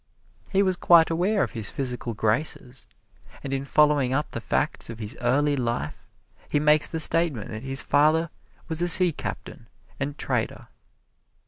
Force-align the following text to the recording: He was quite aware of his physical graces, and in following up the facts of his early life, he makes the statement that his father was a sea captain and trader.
He 0.49 0.63
was 0.63 0.77
quite 0.77 1.11
aware 1.11 1.43
of 1.43 1.51
his 1.51 1.69
physical 1.69 2.15
graces, 2.15 2.87
and 3.43 3.53
in 3.53 3.65
following 3.65 4.13
up 4.15 4.31
the 4.31 4.41
facts 4.41 4.89
of 4.89 4.97
his 4.97 5.15
early 5.21 5.55
life, 5.55 6.09
he 6.49 6.59
makes 6.59 6.87
the 6.87 6.99
statement 6.99 7.51
that 7.51 7.61
his 7.61 7.83
father 7.83 8.31
was 8.67 8.81
a 8.81 8.87
sea 8.87 9.11
captain 9.11 9.67
and 9.99 10.17
trader. 10.17 10.69